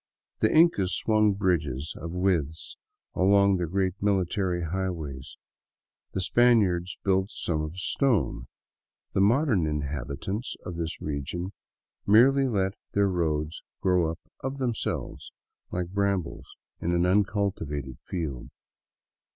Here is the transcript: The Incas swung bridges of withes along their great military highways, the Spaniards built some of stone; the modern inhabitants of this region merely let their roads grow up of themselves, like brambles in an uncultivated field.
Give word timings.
The 0.39 0.51
Incas 0.51 0.95
swung 0.95 1.33
bridges 1.33 1.93
of 1.95 2.09
withes 2.11 2.75
along 3.13 3.57
their 3.57 3.67
great 3.67 3.93
military 4.01 4.63
highways, 4.63 5.37
the 6.13 6.21
Spaniards 6.21 6.97
built 7.03 7.29
some 7.29 7.61
of 7.61 7.77
stone; 7.77 8.47
the 9.13 9.21
modern 9.21 9.67
inhabitants 9.67 10.55
of 10.65 10.75
this 10.75 10.99
region 11.01 11.53
merely 12.07 12.47
let 12.47 12.73
their 12.93 13.09
roads 13.09 13.61
grow 13.79 14.09
up 14.09 14.17
of 14.39 14.57
themselves, 14.57 15.31
like 15.69 15.89
brambles 15.89 16.47
in 16.81 16.93
an 16.95 17.05
uncultivated 17.05 17.99
field. 18.03 18.49